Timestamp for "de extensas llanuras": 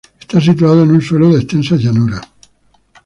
1.29-2.25